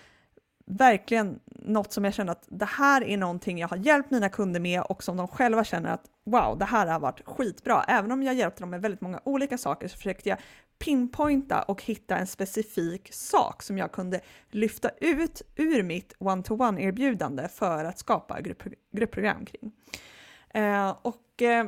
verkligen 0.66 1.40
något 1.46 1.94
som 1.94 2.06
jag 2.06 2.14
känner 2.14 2.32
att 2.32 2.46
det 2.48 2.66
här 2.66 3.04
är 3.04 3.18
någonting 3.18 3.58
jag 3.58 3.68
har 3.68 3.78
hjälpt 3.78 4.12
mina 4.12 4.30
kunder 4.30 4.60
med 4.60 4.82
och 4.82 5.04
som 5.04 5.18
de 5.18 5.28
själva 5.28 5.64
känner 5.64 5.90
att 5.90 6.06
wow, 6.26 6.58
det 6.58 6.66
här 6.66 6.88
har 6.88 7.00
varit 7.00 7.22
skitbra. 7.26 7.84
Även 7.88 8.12
om 8.12 8.24
jag 8.24 8.36
hjälpte 8.36 8.64
dem 8.64 8.70
med 8.70 8.82
väldigt 8.82 9.02
många 9.02 9.20
olika 9.24 9.58
saker 9.58 9.88
så 9.88 9.98
försökte 9.98 10.30
jag 10.30 10.38
pinpointa 10.80 11.62
och 11.62 11.84
hitta 11.84 12.18
en 12.18 12.28
specifik 12.28 13.14
sak 13.14 13.64
som 13.64 13.78
jag 13.78 13.92
kunde 13.92 14.22
lyfta 14.50 14.90
ut 14.90 15.42
ur 15.56 15.84
mitt 15.84 16.14
one-to-one 16.20 16.82
erbjudande 16.82 17.48
för 17.48 17.86
att 17.86 18.00
skapa 18.00 18.42
grupp, 18.42 18.64
gruppprogram 18.92 19.46
kring. 19.46 19.72
Eh, 20.50 20.96
och 21.02 21.42
eh, 21.42 21.68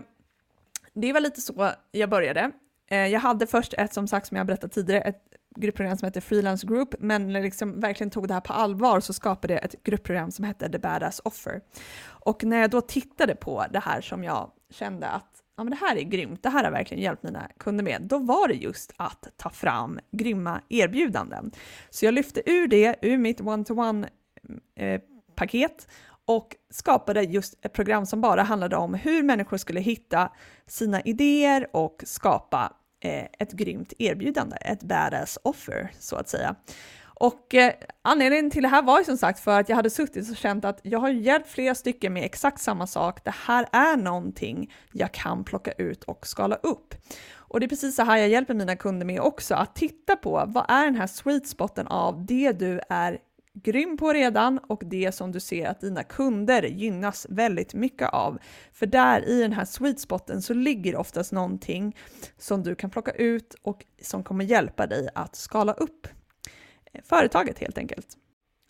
det 0.93 1.13
var 1.13 1.19
lite 1.19 1.41
så 1.41 1.71
jag 1.91 2.09
började. 2.09 2.51
Eh, 2.87 3.07
jag 3.07 3.19
hade 3.19 3.47
först 3.47 3.73
ett, 3.73 3.93
som 3.93 4.07
sagt, 4.07 4.27
som 4.27 4.37
jag 4.37 4.47
berättade 4.47 4.73
tidigare, 4.73 5.01
ett 5.01 5.23
gruppprogram 5.55 5.97
som 5.97 6.05
heter 6.05 6.21
Freelance 6.21 6.67
Group, 6.67 6.95
men 6.99 7.27
när 7.27 7.39
jag 7.39 7.43
liksom 7.43 7.79
verkligen 7.79 8.11
tog 8.11 8.27
det 8.27 8.33
här 8.33 8.41
på 8.41 8.53
allvar 8.53 8.99
så 8.99 9.13
skapade 9.13 9.53
jag 9.53 9.63
ett 9.63 9.83
gruppprogram 9.83 10.31
som 10.31 10.45
hette 10.45 10.69
The 10.69 10.79
Badass 10.79 11.21
Offer. 11.23 11.61
Och 12.05 12.43
när 12.43 12.61
jag 12.61 12.69
då 12.69 12.81
tittade 12.81 13.35
på 13.35 13.65
det 13.71 13.79
här 13.79 14.01
som 14.01 14.23
jag 14.23 14.51
kände 14.69 15.07
att 15.07 15.38
ja, 15.59 15.63
men 15.63 15.71
det 15.71 15.77
här 15.77 15.95
är 15.95 16.01
grymt, 16.01 16.43
det 16.43 16.49
här 16.49 16.63
har 16.63 16.71
verkligen 16.71 17.03
hjälpt 17.03 17.23
mina 17.23 17.49
kunder 17.57 17.83
med, 17.83 18.01
då 18.01 18.17
var 18.17 18.47
det 18.47 18.53
just 18.53 18.93
att 18.97 19.27
ta 19.37 19.49
fram 19.49 19.99
grymma 20.11 20.61
erbjudanden. 20.69 21.51
Så 21.89 22.05
jag 22.05 22.13
lyfte 22.13 22.51
ur 22.51 22.67
det, 22.67 22.95
ur 23.01 23.17
mitt 23.17 23.41
one-to-one-paket 23.41 25.87
eh, 25.87 25.93
och 26.25 26.55
skapade 26.69 27.23
just 27.23 27.65
ett 27.65 27.73
program 27.73 28.05
som 28.05 28.21
bara 28.21 28.43
handlade 28.43 28.75
om 28.75 28.93
hur 28.93 29.23
människor 29.23 29.57
skulle 29.57 29.79
hitta 29.79 30.31
sina 30.67 31.01
idéer 31.01 31.67
och 31.73 32.03
skapa 32.05 32.73
eh, 32.99 33.25
ett 33.39 33.51
grymt 33.51 33.93
erbjudande, 33.97 34.57
ett 34.61 34.83
badass 34.83 35.37
offer 35.43 35.91
så 35.99 36.15
att 36.15 36.29
säga. 36.29 36.55
Och 37.19 37.55
eh, 37.55 37.73
anledningen 38.01 38.51
till 38.51 38.63
det 38.63 38.67
här 38.69 38.81
var 38.81 38.99
ju 38.99 39.05
som 39.05 39.17
sagt 39.17 39.39
för 39.39 39.59
att 39.59 39.69
jag 39.69 39.75
hade 39.75 39.89
suttit 39.89 40.29
och 40.31 40.37
känt 40.37 40.65
att 40.65 40.79
jag 40.83 40.99
har 40.99 41.09
hjälpt 41.09 41.49
flera 41.49 41.75
stycken 41.75 42.13
med 42.13 42.23
exakt 42.23 42.61
samma 42.61 42.87
sak. 42.87 43.25
Det 43.25 43.33
här 43.45 43.67
är 43.71 43.97
någonting 43.97 44.73
jag 44.93 45.11
kan 45.11 45.43
plocka 45.43 45.71
ut 45.71 46.03
och 46.03 46.27
skala 46.27 46.55
upp. 46.55 46.95
Och 47.35 47.59
det 47.59 47.65
är 47.65 47.67
precis 47.67 47.95
så 47.95 48.03
här 48.03 48.17
jag 48.17 48.29
hjälper 48.29 48.53
mina 48.53 48.75
kunder 48.75 49.05
med 49.05 49.21
också, 49.21 49.55
att 49.55 49.75
titta 49.75 50.15
på 50.15 50.43
vad 50.47 50.65
är 50.67 50.85
den 50.85 50.95
här 50.95 51.07
sweet 51.07 51.47
spoten 51.47 51.87
av 51.87 52.25
det 52.25 52.51
du 52.51 52.81
är 52.89 53.17
grym 53.53 53.97
på 53.97 54.13
redan 54.13 54.59
och 54.67 54.81
det 54.85 55.11
som 55.11 55.31
du 55.31 55.39
ser 55.39 55.67
att 55.67 55.81
dina 55.81 56.03
kunder 56.03 56.63
gynnas 56.63 57.27
väldigt 57.29 57.73
mycket 57.73 58.09
av. 58.09 58.39
För 58.73 58.85
där 58.85 59.29
i 59.29 59.41
den 59.41 59.53
här 59.53 59.65
sweet 59.65 59.99
spoten 59.99 60.41
så 60.41 60.53
ligger 60.53 60.95
oftast 60.95 61.31
någonting 61.31 61.97
som 62.37 62.63
du 62.63 62.75
kan 62.75 62.89
plocka 62.89 63.11
ut 63.11 63.55
och 63.61 63.85
som 64.01 64.23
kommer 64.23 64.45
hjälpa 64.45 64.87
dig 64.87 65.09
att 65.15 65.35
skala 65.35 65.73
upp 65.73 66.07
företaget 67.03 67.59
helt 67.59 67.77
enkelt. 67.77 68.17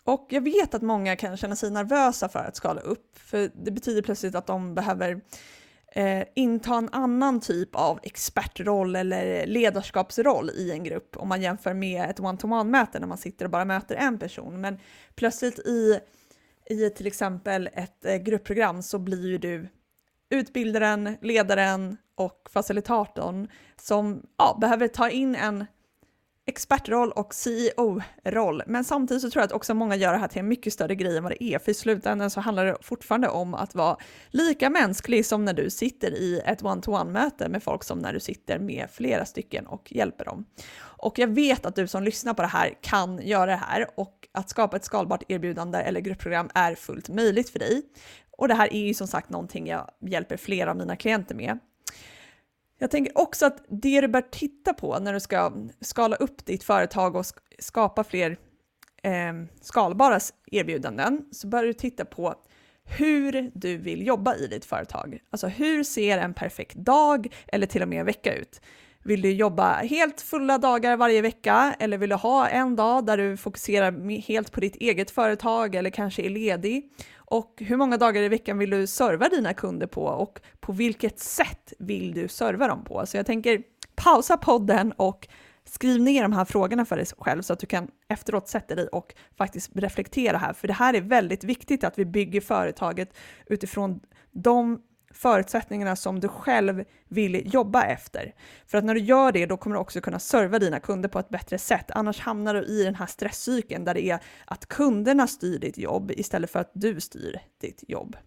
Och 0.04 0.28
jag 0.30 0.42
vet 0.42 0.74
att 0.74 0.82
många 0.82 1.16
kan 1.16 1.38
känna 1.38 1.56
sig 1.56 1.72
nervösa 1.72 2.30
för 2.30 2.40
att 2.40 2.56
skala 2.56 2.82
upp, 2.82 3.20
för 3.20 3.52
det 3.54 3.72
betyder 3.72 4.02
plötsligt 4.02 4.36
att 4.36 4.48
de 4.48 4.76
behöver 4.76 5.22
eh, 5.92 6.24
inta 6.36 6.76
en 6.76 6.90
annan 6.92 7.40
typ 7.40 7.76
av 7.76 8.00
expertroll 8.04 8.96
eller 8.96 9.48
ledarskapsroll 9.48 10.50
i 10.50 10.72
en 10.72 10.84
grupp 10.84 11.18
om 11.18 11.30
man 11.30 11.42
jämför 11.42 11.74
med 11.74 12.10
ett 12.10 12.20
one-to-one-möte 12.20 13.00
när 13.00 13.08
man 13.08 13.18
sitter 13.18 13.46
och 13.46 13.52
bara 13.52 13.66
möter 13.66 13.96
en 13.96 14.20
person. 14.20 14.62
Men 14.62 14.80
plötsligt 15.16 15.60
i, 15.60 16.00
i 16.70 16.90
till 16.90 17.08
exempel 17.08 17.70
ett 17.74 18.06
eh, 18.06 18.16
gruppprogram 18.16 18.84
så 18.84 19.00
blir 19.00 19.28
ju 19.28 19.38
du 19.38 19.68
utbildaren, 20.30 21.18
ledaren 21.22 21.98
och 22.16 22.50
facilitatorn 22.50 23.48
som 23.82 24.26
ja, 24.38 24.58
behöver 24.62 24.88
ta 24.88 25.10
in 25.10 25.36
en 25.36 25.66
expertroll 26.50 27.12
och 27.12 27.34
CEO-roll. 27.34 28.63
Men 28.68 28.84
samtidigt 28.84 29.22
så 29.22 29.29
tror 29.29 29.41
jag 29.41 29.46
att 29.46 29.51
också 29.51 29.74
många 29.74 29.96
gör 29.96 30.13
det 30.13 30.20
här 30.20 30.27
till 30.27 30.39
en 30.39 30.48
mycket 30.48 30.74
större 30.74 30.96
grej 30.96 31.18
än 31.18 31.24
vad 31.24 31.32
det 31.32 31.44
är, 31.44 31.60
för 31.60 31.72
i 31.72 31.74
slutändan 31.74 32.29
så 32.29 32.39
handlar 32.39 32.65
det 32.65 32.77
fortfarande 32.82 33.29
om 33.29 33.53
att 33.53 33.75
vara 33.75 33.98
lika 34.29 34.70
mänsklig 34.70 35.25
som 35.25 35.46
när 35.46 35.53
du 35.53 35.70
sitter 35.70 36.12
i 36.12 36.41
ett 36.46 36.63
one-to-one-möte 36.63 37.50
med 37.50 37.63
folk 37.63 37.84
som 37.84 38.00
när 38.00 38.13
du 38.13 38.20
sitter 38.20 38.60
med 38.60 38.88
flera 38.91 39.25
stycken 39.25 39.68
och 39.68 39.91
hjälper 39.91 40.25
dem. 40.25 40.46
Och 40.82 41.20
jag 41.20 41.27
vet 41.27 41.65
att 41.65 41.75
du 41.75 41.88
som 41.88 42.03
lyssnar 42.03 42.34
på 42.34 42.41
det 42.41 42.48
här 42.48 42.74
kan 42.82 43.22
göra 43.22 43.46
det 43.46 43.62
här 43.68 43.88
och 43.98 44.27
att 44.32 44.50
skapa 44.50 44.77
ett 44.77 44.86
skalbart 44.86 45.24
erbjudande 45.27 45.77
eller 45.77 46.01
gruppprogram 46.01 46.50
är 46.56 46.75
fullt 46.75 47.10
möjligt 47.10 47.50
för 47.50 47.60
dig. 47.60 47.84
Och 48.38 48.48
det 48.48 48.53
här 48.53 48.74
är 48.74 48.88
ju 48.88 48.94
som 48.94 49.08
sagt 49.08 49.29
någonting 49.29 49.68
jag 49.68 49.89
hjälper 50.01 50.38
flera 50.38 50.72
av 50.72 50.77
mina 50.77 50.96
klienter 50.96 51.36
med. 51.36 51.60
Jag 52.81 52.91
tänker 52.91 53.17
också 53.17 53.45
att 53.45 53.63
det 53.67 54.01
du 54.01 54.07
bör 54.07 54.21
titta 54.21 54.74
på 54.74 55.00
när 55.00 55.13
du 55.13 55.19
ska 55.19 55.53
skala 55.81 56.15
upp 56.15 56.45
ditt 56.45 56.63
företag 56.63 57.15
och 57.15 57.25
skapa 57.59 58.03
fler 58.03 58.38
eh, 59.03 59.33
skalbara 59.62 60.19
erbjudanden, 60.51 61.25
så 61.31 61.48
bör 61.48 61.63
du 61.63 61.74
titta 61.74 62.05
på 62.05 62.36
hur 62.83 63.51
du 63.53 63.77
vill 63.77 64.07
jobba 64.07 64.36
i 64.36 64.48
ditt 64.48 64.65
företag. 64.65 65.19
Alltså 65.29 65.48
hur 65.48 65.83
ser 65.83 66.17
en 66.17 66.33
perfekt 66.33 66.75
dag 66.75 67.33
eller 67.48 67.67
till 67.67 67.81
och 67.81 67.88
med 67.88 68.00
en 68.00 68.05
vecka 68.05 68.36
ut? 68.36 68.62
Vill 69.10 69.22
du 69.22 69.32
jobba 69.32 69.74
helt 69.74 70.22
fulla 70.22 70.58
dagar 70.58 70.98
varje 70.98 71.22
vecka 71.22 71.75
eller 71.80 71.98
vill 71.98 72.10
du 72.10 72.16
ha 72.16 72.48
en 72.48 72.75
dag 72.75 73.06
där 73.06 73.18
du 73.18 73.38
fokuserar 73.38 74.20
helt 74.22 74.51
på 74.51 74.60
ditt 74.60 74.75
eget 74.75 75.12
företag 75.12 75.75
eller 75.75 75.89
kanske 75.89 76.22
är 76.22 76.30
ledig? 76.30 76.92
Och 77.16 77.54
hur 77.58 77.78
många 77.78 77.98
dagar 77.98 78.22
i 78.22 78.28
veckan 78.28 78.58
vill 78.58 78.70
du 78.70 78.88
serva 78.88 79.30
dina 79.30 79.54
kunder 79.54 79.88
på 79.88 80.04
och 80.04 80.42
på 80.60 80.72
vilket 80.72 81.20
sätt 81.20 81.74
vill 81.80 82.13
du 82.13 82.28
serva 82.28 82.68
dem 82.68 82.84
på? 82.84 83.06
Så 83.06 83.18
jag 83.18 83.25
tänker 83.25 83.62
pausa 83.96 84.38
podden 84.38 84.92
och 84.92 85.28
skriv 85.66 86.01
ner 86.01 86.22
de 86.22 86.34
här 86.34 86.46
frågorna 86.46 86.86
för 86.86 86.96
dig 86.96 87.06
själv 87.18 87.42
så 87.42 87.54
att 87.54 87.60
du 87.60 87.68
kan 87.68 87.88
efteråt 88.10 88.48
sätta 88.48 88.75
dig 88.75 88.88
och 88.88 89.13
faktiskt 89.38 89.72
reflektera 89.75 90.38
här. 90.38 90.54
För 90.54 90.68
det 90.68 90.74
här 90.74 90.94
är 90.94 91.01
väldigt 91.01 91.44
viktigt 91.44 91.84
att 91.84 92.00
vi 92.00 92.06
bygger 92.06 92.42
företaget 92.42 93.18
utifrån 93.48 94.00
de 94.32 94.82
förutsättningarna 95.13 95.96
som 95.96 96.20
du 96.20 96.28
själv 96.28 96.84
vill 97.08 97.54
jobba 97.54 97.84
efter. 97.84 98.36
För 98.68 98.78
att 98.78 98.84
när 98.84 98.94
du 98.94 99.00
gör 99.00 99.32
det, 99.32 99.46
då 99.46 99.58
kommer 99.58 99.75
du 99.75 99.80
också 99.80 100.01
kunna 100.01 100.20
serva 100.20 100.60
dina 100.60 100.80
kunder 100.80 101.10
på 101.10 101.20
ett 101.20 101.30
bättre 101.30 101.58
sätt. 101.58 101.92
Annars 101.92 102.20
hamnar 102.20 102.54
du 102.54 102.63
i 102.63 102.84
den 102.84 102.96
här 102.96 103.06
stresscykeln 103.06 103.86
där 103.86 103.94
det 103.94 104.10
är 104.10 104.20
att 104.46 104.66
kunderna 104.66 105.28
styr 105.28 105.60
ditt 105.60 105.78
jobb 105.78 106.12
istället 106.12 106.51
för 106.51 106.60
att 106.60 106.72
du 106.74 107.01
styr 107.01 107.39
ditt 107.62 107.84
jobb. 107.88 108.18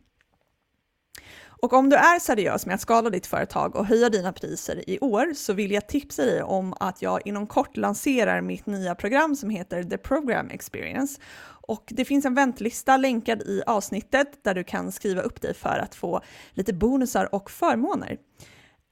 Och 1.63 1.73
om 1.73 1.91
du 1.91 1.97
är 1.97 2.19
seriös 2.19 2.67
med 2.67 2.75
att 2.75 2.81
skala 2.81 3.11
ditt 3.11 3.27
företag 3.27 3.77
och 3.77 3.87
höja 3.87 4.09
dina 4.09 4.33
priser 4.33 4.91
i 4.91 4.99
år 4.99 5.35
så 5.35 5.53
vill 5.53 5.71
jag 5.71 5.89
tipsa 5.89 6.25
dig 6.25 6.43
om 6.43 6.75
att 6.81 7.03
jag 7.03 7.27
inom 7.27 7.47
kort 7.47 7.77
lanserar 7.77 8.41
mitt 8.41 8.67
nya 8.67 8.95
program 8.95 9.37
som 9.37 9.51
heter 9.51 9.83
The 9.83 9.99
Program 9.99 10.51
Experience. 10.51 11.21
Och 11.63 11.85
det 11.87 12.05
finns 12.05 12.25
en 12.25 12.35
väntlista 12.35 12.97
länkad 12.97 13.43
i 13.43 13.63
avsnittet 13.67 14.45
där 14.45 14.55
du 14.55 14.65
kan 14.65 14.93
skriva 14.93 15.23
upp 15.23 15.43
dig 15.43 15.55
för 15.55 15.79
att 15.79 15.95
få 15.95 16.21
lite 16.53 16.73
bonusar 16.73 17.35
och 17.35 17.51
förmåner. 17.51 18.17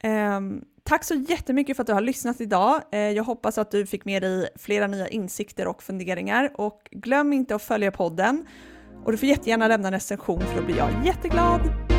Um, 0.03 0.65
tack 0.83 1.03
så 1.03 1.13
jättemycket 1.13 1.75
för 1.75 1.83
att 1.83 1.87
du 1.87 1.93
har 1.93 2.01
lyssnat 2.01 2.41
idag. 2.41 2.81
Uh, 2.93 2.99
jag 2.99 3.23
hoppas 3.23 3.57
att 3.57 3.71
du 3.71 3.85
fick 3.85 4.05
med 4.05 4.21
dig 4.21 4.49
flera 4.55 4.87
nya 4.87 5.07
insikter 5.07 5.67
och 5.67 5.83
funderingar 5.83 6.51
och 6.55 6.87
glöm 6.91 7.33
inte 7.33 7.55
att 7.55 7.63
följa 7.63 7.91
podden 7.91 8.45
och 9.05 9.11
du 9.11 9.17
får 9.17 9.29
jättegärna 9.29 9.67
lämna 9.67 9.87
en 9.87 9.93
recension 9.93 10.41
för 10.41 10.59
då 10.59 10.65
blir 10.65 10.77
jag 10.77 11.05
jätteglad. 11.05 11.90